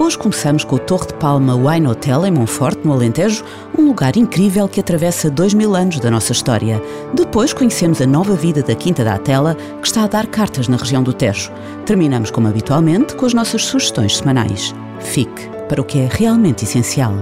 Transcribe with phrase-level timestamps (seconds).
[0.00, 3.44] Hoje começamos com o Torre de Palma Wine Hotel em Monforte, no Alentejo,
[3.78, 6.82] um lugar incrível que atravessa dois mil anos da nossa história.
[7.12, 10.78] Depois conhecemos a nova vida da Quinta da Atela, que está a dar cartas na
[10.78, 11.52] região do Tejo.
[11.84, 14.74] Terminamos, como habitualmente, com as nossas sugestões semanais.
[15.00, 17.12] Fique para o que é realmente essencial.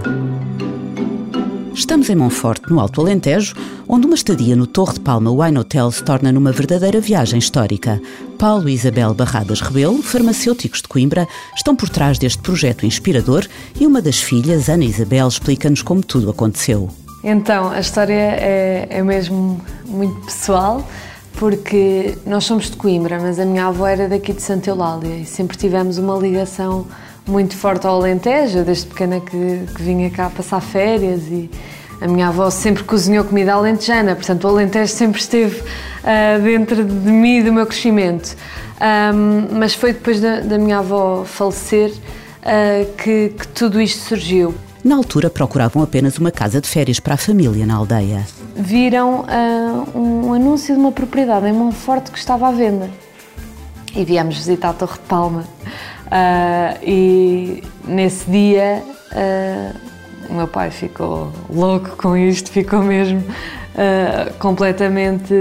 [1.75, 3.57] Estamos em Monforte, no Alto Alentejo,
[3.89, 8.01] onde uma estadia no Torre de Palma Wine Hotel se torna numa verdadeira viagem histórica.
[8.39, 13.45] Paulo e Isabel Barradas Rebelo, farmacêuticos de Coimbra, estão por trás deste projeto inspirador
[13.81, 16.89] e uma das filhas, Ana Isabel, explica-nos como tudo aconteceu.
[17.25, 20.89] Então, a história é, é mesmo muito pessoal,
[21.33, 25.25] porque nós somos de Coimbra, mas a minha avó era daqui de Santa Eulália e
[25.25, 26.87] sempre tivemos uma ligação
[27.27, 31.51] muito forte ao Alentejo, desde pequena que, que vinha cá passar férias e
[32.01, 37.11] a minha avó sempre cozinhou comida alentejana, portanto o Alentejo sempre esteve uh, dentro de
[37.11, 38.37] mim e do meu crescimento.
[38.81, 44.55] Um, mas foi depois da, da minha avó falecer uh, que, que tudo isto surgiu.
[44.85, 48.25] Na altura procuravam apenas uma casa de férias para a família na aldeia.
[48.55, 52.89] Viram uh, um anúncio de uma propriedade em Monforte que estava à venda
[53.95, 55.45] e viemos visitar a Torre de Palma.
[56.07, 58.83] Uh, e nesse dia
[59.13, 59.88] uh,
[60.29, 65.35] o meu pai ficou louco com isto, ficou mesmo uh, completamente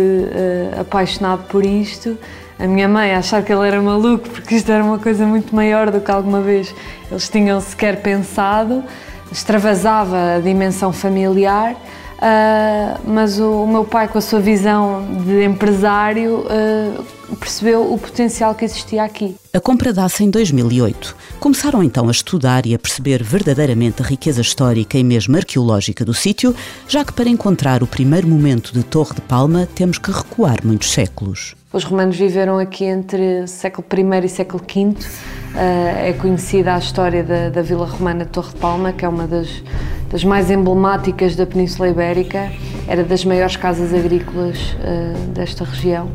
[0.79, 2.17] apaixonado por isto.
[2.59, 5.91] A minha mãe achar que ele era maluco porque isto era uma coisa muito maior
[5.91, 6.73] do que alguma vez
[7.11, 8.83] eles tinham sequer pensado,
[9.31, 11.75] extravasava a dimensão familiar.
[12.17, 17.03] Uh, mas o, o, meu pai, com a sua visão de empresário, uh,
[17.35, 19.35] percebeu o potencial que existia aqui.
[19.53, 21.15] A compra dá-se em 2008.
[21.39, 26.13] Começaram então a estudar e a perceber verdadeiramente a riqueza histórica e mesmo arqueológica do
[26.13, 26.55] sítio,
[26.87, 30.91] já que para encontrar o primeiro momento de Torre de Palma temos que recuar muitos
[30.91, 31.55] séculos.
[31.73, 34.95] Os romanos viveram aqui entre século I e século V.
[35.55, 39.09] Eh, é conhecida a história da, da Vila Romana de Torre de Palma, que é
[39.09, 39.49] uma das,
[40.09, 42.51] das mais emblemáticas da Península Ibérica.
[42.87, 46.09] Era das maiores casas agrícolas uh, desta região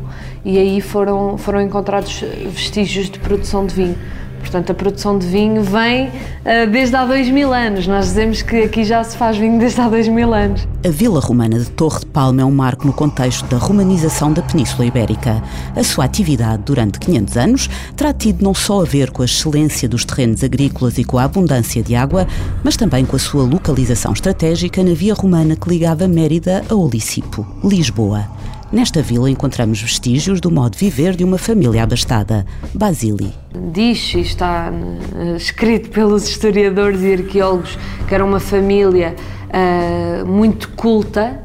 [0.45, 3.95] e aí foram, foram encontrados vestígios de produção de vinho.
[4.43, 7.87] Portanto, a produção de vinho vem uh, desde há dois mil anos.
[7.87, 10.67] Nós dizemos que aqui já se faz vinho desde há dois mil anos.
[10.85, 14.41] A Vila Romana de Torre de Palma é um marco no contexto da romanização da
[14.41, 15.41] Península Ibérica.
[15.75, 19.87] A sua atividade durante 500 anos terá tido não só a ver com a excelência
[19.87, 22.27] dos terrenos agrícolas e com a abundância de água,
[22.63, 27.47] mas também com a sua localização estratégica na via romana que ligava Mérida a Olicipo,
[27.63, 28.27] Lisboa.
[28.73, 33.31] Nesta vila encontramos vestígios do modo de viver de uma família abastada, Basili.
[33.71, 39.15] Diz e está uh, escrito pelos historiadores e arqueólogos que era uma família
[39.53, 41.39] uh, muito culta,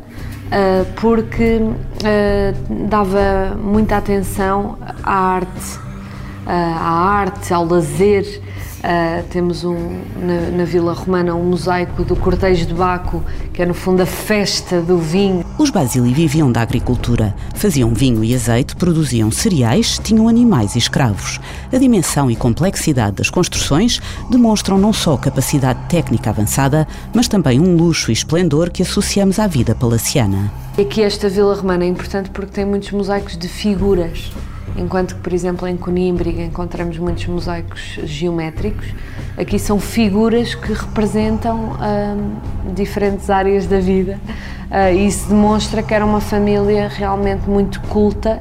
[0.46, 1.60] uh, porque
[2.88, 5.78] dava muita atenção à arte,
[6.46, 8.40] à arte, ao lazer
[8.78, 9.74] Uh, temos um,
[10.20, 14.06] na, na, Vila Romana um mosaico do Cortejo de Baco, que é no fundo a
[14.06, 15.44] festa do vinho.
[15.58, 21.40] Os Basili viviam da agricultura, faziam vinho e azeite, produziam cereais, tinham animais e escravos.
[21.72, 24.00] A dimensão e complexidade das construções
[24.30, 29.48] demonstram não só capacidade técnica avançada, mas também um luxo e esplendor que associamos à
[29.48, 30.52] vida palaciana.
[30.78, 34.30] Aqui esta Vila Romana é importante porque tem muitos mosaicos de figuras
[34.76, 38.86] enquanto que, por exemplo, em Conímbriga encontramos muitos mosaicos geométricos.
[39.36, 44.18] Aqui são figuras que representam hum, diferentes áreas da vida
[44.70, 48.40] uh, isso demonstra que era uma família realmente muito culta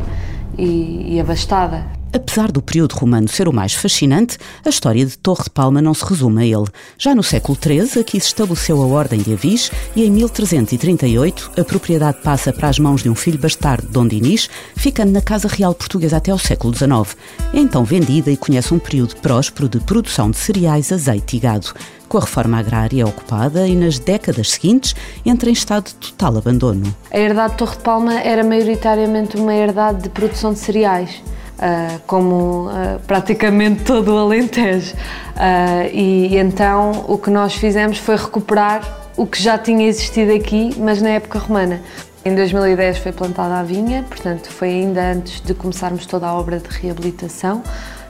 [0.57, 1.96] e, e abastada.
[2.17, 5.93] Apesar do período romano ser o mais fascinante, a história de Torre de Palma não
[5.93, 6.65] se resume a ele.
[6.97, 11.63] Já no século XIII, aqui se estabeleceu a Ordem de Avis e em 1338 a
[11.63, 15.75] propriedade passa para as mãos de um filho bastardo Dom Dinis, ficando na Casa Real
[15.75, 17.15] Portuguesa até ao século XIX.
[17.53, 21.71] É então vendida e conhece um período próspero de produção de cereais, azeite e gado.
[22.09, 26.95] Com a reforma agrária ocupada e nas décadas seguintes entra em estado de total abandono.
[27.11, 31.21] A herdade de Torre de Palma era maioritariamente uma herdade de produção de cereais
[31.57, 34.93] Uh, como uh, praticamente todo o Alentejo.
[34.93, 38.83] Uh, e, e, então o que nós fizemos foi recuperar
[39.17, 41.81] o que já tinha existido aqui, mas na época romana.
[42.23, 46.59] Em 2010 foi plantada a vinha, portanto foi ainda antes de começarmos toda a obra
[46.59, 47.63] de reabilitação.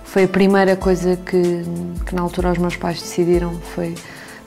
[0.03, 1.63] Foi a primeira coisa que,
[2.05, 3.95] que na altura os meus pais decidiram, foi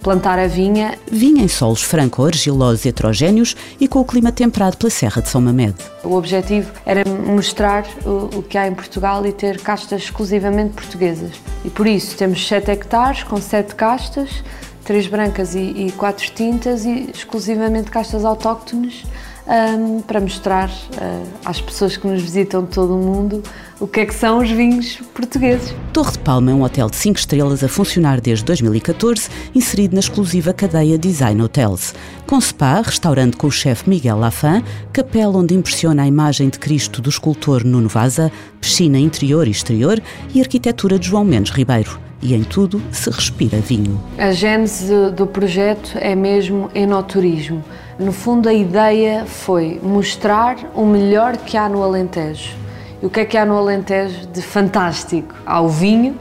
[0.02, 0.98] plantar a vinha.
[1.10, 5.76] Vinha em solos franco-argilosos heterogéneos e com o clima temperado pela Serra de São Mamede.
[6.02, 11.32] O objetivo era mostrar o, o que há em Portugal e ter castas exclusivamente portuguesas.
[11.64, 14.42] E por isso temos 7 hectares com 7 castas,
[14.84, 19.04] três brancas e, e quatro tintas e exclusivamente castas autóctones
[19.50, 23.42] um, para mostrar uh, às pessoas que nos visitam de todo o mundo
[23.80, 25.74] o que é que são os vinhos portugueses.
[25.92, 30.00] Torre de Palma é um hotel de 5 estrelas a funcionar desde 2014, inserido na
[30.00, 31.94] exclusiva cadeia Design Hotels.
[32.26, 34.62] Com spa, restaurante com o chefe Miguel Lafan,
[34.92, 38.30] capela onde impressiona a imagem de Cristo do escultor Nuno Vaza,
[38.60, 40.00] piscina interior e exterior
[40.34, 44.00] e arquitetura de João Mendes Ribeiro e em tudo se respira vinho.
[44.18, 47.64] A gênese do projeto é mesmo enoturismo.
[48.00, 52.56] No fundo, a ideia foi mostrar o melhor que há no Alentejo.
[53.02, 55.34] E o que é que há no Alentejo de fantástico?
[55.44, 56.16] Há o vinho,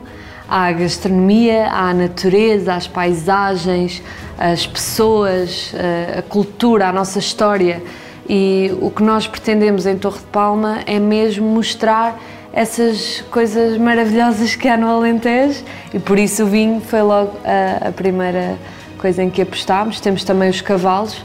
[0.46, 4.04] há a gastronomia, há a natureza, as paisagens,
[4.38, 5.74] as pessoas,
[6.18, 7.82] a cultura, a nossa história.
[8.28, 12.20] E o que nós pretendemos em Torre de Palma é mesmo mostrar
[12.52, 17.88] essas coisas maravilhosas que há no Alentejo e por isso o vinho foi logo a,
[17.88, 18.58] a primeira
[18.98, 20.02] coisa em que apostámos.
[20.02, 21.24] Temos também os cavalos,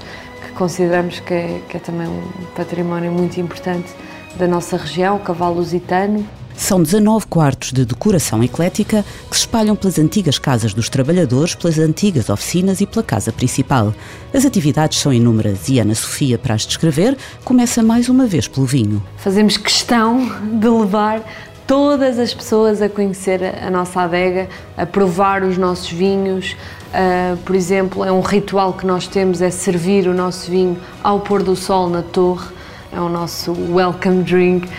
[0.54, 2.22] consideramos que é, que é também um
[2.54, 3.92] património muito importante
[4.36, 6.26] da nossa região, o cavalo lusitano.
[6.56, 11.78] São 19 quartos de decoração eclética que se espalham pelas antigas casas dos trabalhadores, pelas
[11.78, 13.92] antigas oficinas e pela casa principal.
[14.32, 18.66] As atividades são inúmeras e Ana Sofia, para as descrever, começa mais uma vez pelo
[18.66, 19.02] vinho.
[19.16, 20.30] Fazemos questão
[20.60, 21.22] de levar
[21.66, 26.56] todas as pessoas a conhecer a nossa adega, a provar os nossos vinhos.
[26.92, 31.20] Uh, por exemplo, é um ritual que nós temos, é servir o nosso vinho ao
[31.20, 32.52] pôr do sol na torre.
[32.92, 34.70] É o nosso welcome drink, uh,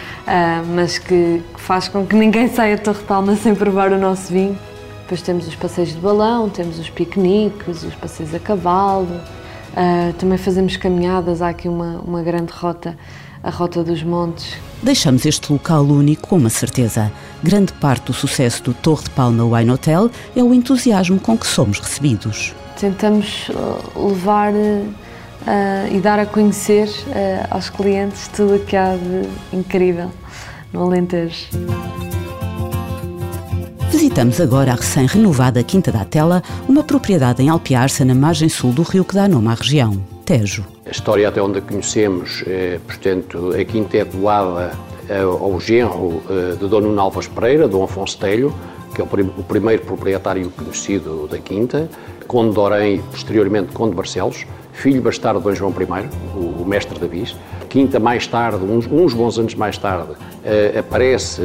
[0.73, 4.31] mas que, faz com que ninguém saia de Torre de Palma sem provar o nosso
[4.31, 4.57] vinho.
[5.01, 9.19] Depois temos os passeios de balão, temos os piqueniques, os passeios a cavalo.
[9.73, 12.95] Uh, também fazemos caminhadas, há aqui uma, uma grande rota
[13.45, 14.57] a Rota dos Montes.
[14.81, 17.11] Deixamos este local único com uma certeza.
[17.43, 21.45] Grande parte do sucesso do Torre de Palma Wine Hotel é o entusiasmo com que
[21.45, 22.53] somos recebidos.
[22.79, 28.97] Tentamos uh, levar uh, e dar a conhecer uh, aos clientes tudo o que há
[28.97, 30.11] de incrível
[30.73, 31.45] no Alentejo.
[33.91, 38.81] Visitamos agora a recém-renovada Quinta da Tela, uma propriedade em Alpiarça, na margem sul do
[38.81, 40.74] rio que dá nome à região, Tejo.
[40.85, 44.71] A história até onde a conhecemos, é, portanto, a quinta é doada
[45.09, 48.53] eh, ao genro eh, de Dom Nuno Alves Pereira, Dom Afonso Telho,
[48.93, 51.89] que é o primeiro proprietário conhecido da quinta,
[52.27, 56.63] Conde de Orém e posteriormente Conde de Barcelos, filho bastardo de Dom João I, o,
[56.65, 57.35] mestre da bis.
[57.67, 60.13] Quinta, mais tarde, uns, uns bons anos mais tarde,
[60.77, 61.41] aparece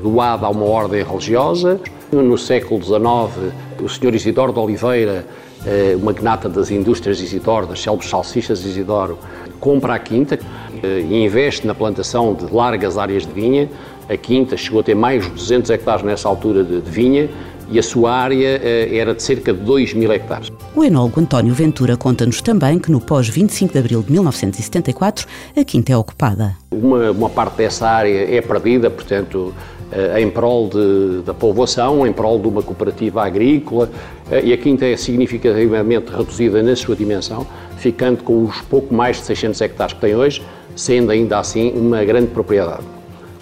[0.00, 1.80] doada a uma ordem religiosa.
[2.12, 3.52] No século XIX,
[3.82, 5.26] o senhor Isidoro de Oliveira
[5.66, 9.18] eh, uma magnata das indústrias Isidoro, das célebres salsichas Isidoro,
[9.60, 10.38] compra a quinta
[10.82, 13.68] eh, e investe na plantação de largas áreas de vinha.
[14.08, 17.30] A quinta chegou a ter mais de 200 hectares nessa altura de, de vinha
[17.70, 20.52] e a sua área eh, era de cerca de 2 mil hectares.
[20.74, 25.26] O enólogo António Ventura conta-nos também que no pós-25 de abril de 1974
[25.56, 26.56] a quinta é ocupada.
[26.70, 29.54] Uma, uma parte dessa área é perdida, portanto
[30.18, 33.90] em prol de, da povoação, em prol de uma cooperativa agrícola,
[34.30, 37.46] eh, e a quinta é significativamente reduzida na sua dimensão,
[37.76, 40.42] ficando com os pouco mais de 600 hectares que tem hoje,
[40.74, 42.82] sendo ainda assim uma grande propriedade.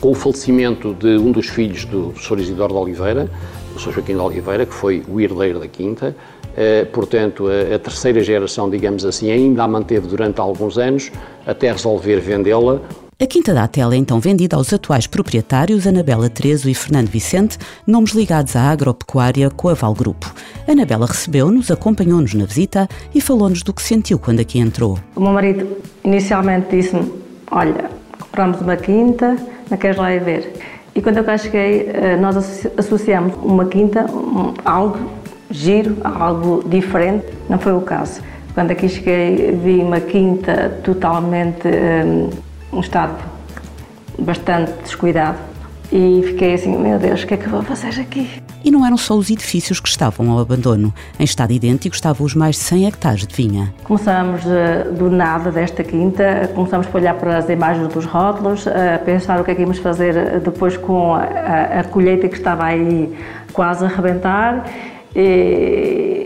[0.01, 2.41] Com o falecimento de um dos filhos do Sr.
[2.41, 3.31] Isidoro de Oliveira,
[3.75, 3.93] o Sr.
[3.93, 6.15] Joaquim de Oliveira, que foi o herdeiro da quinta,
[6.55, 11.11] eh, portanto, a, a terceira geração, digamos assim, ainda a manteve durante alguns anos,
[11.47, 12.81] até resolver vendê-la
[13.23, 17.57] a Quinta da Tela é então vendida aos atuais proprietários Anabela Terezo e Fernando Vicente,
[17.87, 20.35] nomes ligados à agropecuária Coaval Grupo.
[20.67, 24.99] Anabela recebeu-nos, acompanhou-nos na visita e falou-nos do que sentiu quando aqui entrou.
[25.15, 25.69] O meu marido
[26.03, 27.13] inicialmente disse-me:
[27.49, 27.89] Olha,
[28.19, 29.37] compramos uma quinta,
[29.71, 30.61] não queres lá ir ver?
[30.93, 34.05] E quando eu cá cheguei, eh, nós associamos uma quinta
[34.65, 34.99] a algo
[35.49, 37.27] giro, a algo diferente.
[37.49, 38.21] Não foi o caso.
[38.53, 41.69] Quando aqui cheguei, vi uma quinta totalmente.
[41.69, 43.17] Um, um estado
[44.19, 45.39] bastante descuidado.
[45.93, 48.43] E fiquei assim, meu Deus, o que é que eu vou fazer aqui?
[48.65, 50.95] E não eram só os edifícios que estavam ao abandono.
[51.19, 53.75] Em estado idêntico estavam os mais de 100 hectares de vinha.
[53.85, 58.99] Começamos eh, do nada desta quinta, começamos a olhar para as imagens dos rótulos, a
[59.01, 62.37] pensar o que é que íamos fazer eh, depois com a, a, a colheita que
[62.37, 63.15] estava aí
[63.53, 64.65] quase a arrebentar.
[65.15, 66.22] E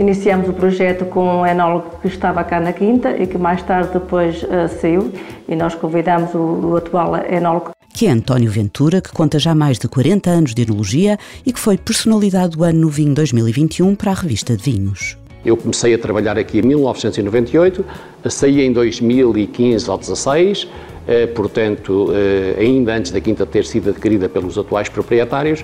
[0.00, 3.90] Iniciamos o projeto com um enólogo que estava cá na Quinta e que mais tarde
[3.92, 5.12] depois uh, saiu
[5.46, 9.78] e nós convidamos o, o atual enólogo que é António Ventura, que conta já mais
[9.78, 14.12] de 40 anos de enologia e que foi personalidade do ano no vinho 2021 para
[14.12, 15.18] a revista de vinhos.
[15.44, 17.84] Eu comecei a trabalhar aqui em 1998,
[18.30, 20.68] saí em 2015 ou 2016,
[21.06, 25.62] eh, portanto, eh, ainda antes da quinta ter sido adquirida pelos atuais proprietários,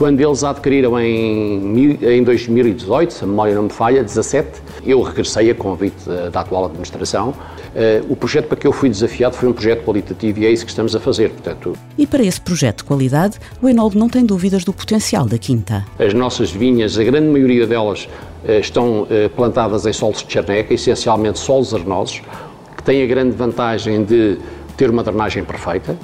[0.00, 4.48] quando eles adquiriram em, em 2018, se a memória não me falha, 17,
[4.82, 7.28] eu regressei a convite da atual administração.
[7.28, 10.64] Uh, o projeto para que eu fui desafiado foi um projeto qualitativo e é isso
[10.64, 11.28] que estamos a fazer.
[11.28, 15.36] Portanto, e para esse projeto de qualidade, o Enol não tem dúvidas do potencial da
[15.36, 15.84] quinta.
[15.98, 18.08] As nossas vinhas, a grande maioria delas,
[18.42, 22.22] uh, estão plantadas em solos de charneca, essencialmente solos arenosos,
[22.74, 24.38] que têm a grande vantagem de
[24.78, 25.94] ter uma drenagem perfeita,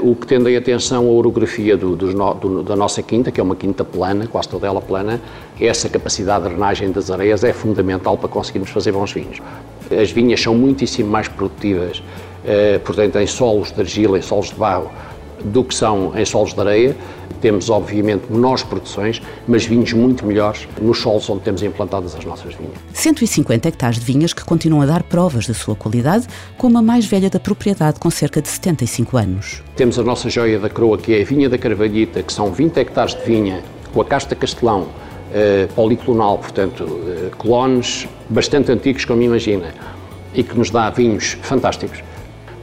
[0.00, 3.56] o que tendo em atenção a orografia do, do, da nossa quinta, que é uma
[3.56, 5.20] quinta plana, quase toda ela plana,
[5.60, 9.38] essa capacidade de drenagem das areias é fundamental para conseguirmos fazer bons vinhos.
[9.90, 14.54] As vinhas são muitíssimo mais produtivas, uh, portanto, em solos de argila, em solos de
[14.54, 14.90] barro,
[15.44, 16.96] do que são em solos de areia.
[17.40, 22.54] Temos, obviamente, menores produções, mas vinhos muito melhores nos solos onde temos implantadas as nossas
[22.54, 22.74] vinhas.
[22.92, 26.26] 150 hectares de vinhas que continuam a dar provas da sua qualidade,
[26.56, 29.62] como a mais velha da propriedade, com cerca de 75 anos.
[29.76, 32.78] Temos a nossa joia da coroa, que é a vinha da Carvalhita, que são 20
[32.78, 33.62] hectares de vinha,
[33.92, 34.88] com a casta castelão,
[35.32, 39.74] eh, policlonal, portanto, eh, clones bastante antigos, como imagina,
[40.34, 42.02] e que nos dá vinhos fantásticos.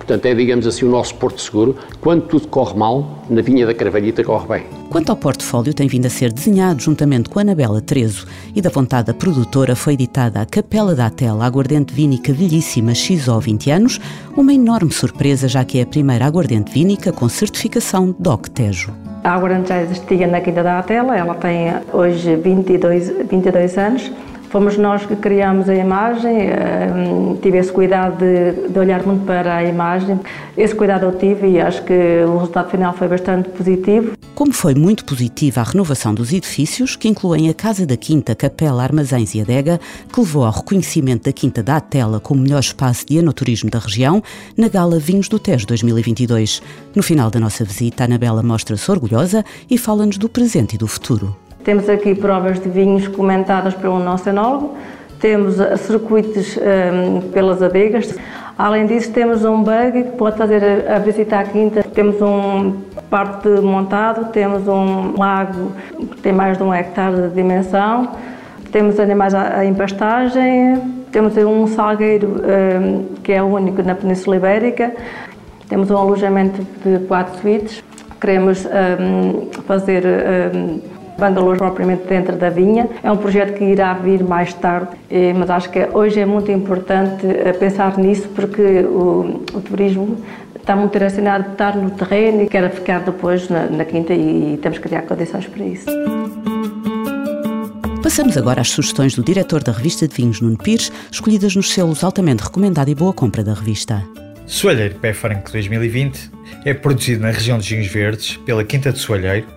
[0.04, 1.78] Portanto, é, digamos assim, o nosso porto seguro.
[2.02, 4.64] Quando tudo corre mal, na vinha da Carvalhita corre bem.
[4.90, 9.08] Quanto ao portfólio, tem vindo a ser desenhado juntamente com Anabela Trezo e da vontade
[9.08, 14.00] da produtora foi editada a Capela da Tela, aguardente vínica velhíssima XO 20 anos,
[14.36, 18.94] uma enorme surpresa já que é a primeira aguardente vínica com certificação DOC Tejo.
[19.24, 24.12] A aguardente já existia na Quinta da Atela, ela tem hoje 22, 22 anos
[24.54, 26.88] Fomos nós que criamos a imagem, eh,
[27.42, 30.20] tive esse cuidado de, de, olhar muito para a imagem.
[30.56, 34.12] Esse cuidado eu tive e acho que o resultado final foi bastante positivo.
[34.36, 38.84] Como foi muito positiva a renovação dos edifícios, que incluem a Casa da Quinta, Capela,
[38.84, 39.80] Armazéns e Adega,
[40.14, 44.22] que levou ao reconhecimento da Quinta da Atela como melhor espaço de enoturismo da região,
[44.56, 46.62] na Gala Vinhos do Tejo 2022.
[46.96, 50.86] No final da nossa visita, a Anabela mostra-se orgulhosa e fala-nos do presente e do
[50.86, 51.36] futuro.
[51.64, 54.76] Temos aqui provas de vinhos comentadas pelo nosso enólogo,
[55.24, 58.14] temos circuitos um, pelas adegas.
[58.58, 61.82] Além disso, temos um bug que pode fazer a, visita à quinta.
[61.82, 68.10] Temos um parte montado, temos um lago que tem mais de um hectare de dimensão,
[68.72, 74.92] temos animais em pastagem, temos um salgueiro um, que é único na Península Ibérica,
[75.70, 77.82] temos um alojamento de quatro suítes.
[78.20, 80.04] Queremos um, fazer
[81.18, 82.88] Bangalore propriamente dentro da vinha.
[83.04, 86.52] É um projeto que irá vir mais tarde, eh, mas acho que hoje é muito
[86.52, 90.18] importante eh, pensar nisso porque o, o turismo
[90.56, 94.54] está muito direcionado a estar no terreno e quer ficar depois na, na quinta e,
[94.54, 95.86] e temos que criar condições para isso.
[98.02, 102.04] Passamos agora às sugestões do diretor da revista de vinhos, Nuno Pires, escolhidas nos selos
[102.04, 104.04] altamente recomendado e boa compra da revista.
[104.46, 106.30] Soalheiro Pé Franco 2020
[106.66, 109.48] é produzido na região dos Vinhos Verdes pela Quinta de Soalheiro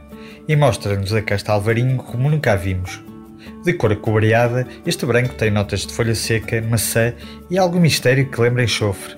[0.49, 3.03] e mostra-nos a casta alvarinho como nunca a vimos.
[3.65, 7.12] De cor cobreada, este branco tem notas de folha seca, maçã
[7.50, 9.17] e algum mistério que lembra enxofre.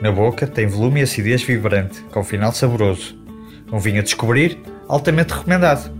[0.00, 3.14] Na boca tem volume e acidez vibrante, com final saboroso.
[3.70, 4.58] Um vinho a descobrir,
[4.88, 5.90] altamente recomendado.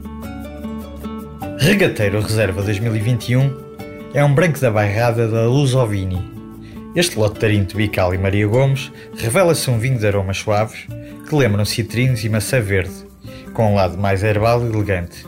[1.59, 3.71] Regateiro Reserva 2021
[4.15, 6.31] é um branco da bairrada da Luz Ovini.
[6.97, 10.87] Este lote de Bical e Maria Gomes revela-se um vinho de aromas suaves
[11.29, 13.10] que lembram citrinos e maçã verde,
[13.61, 15.27] com um lado mais herbal e elegante.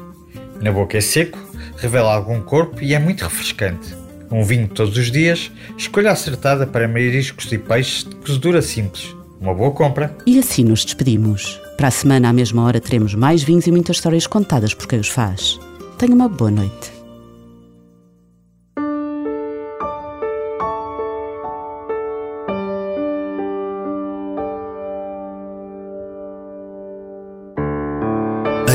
[0.62, 1.38] Na boca é seco,
[1.76, 3.94] revela algum corpo e é muito refrescante.
[4.30, 9.14] Um vinho todos os dias, escolha acertada para mariscos e peixes de cozedura simples.
[9.38, 10.16] Uma boa compra.
[10.24, 11.60] E assim nos despedimos.
[11.76, 14.98] Para a semana, à mesma hora, teremos mais vinhos e muitas histórias contadas por quem
[14.98, 15.60] os faz.
[15.98, 17.01] Tenha uma boa noite.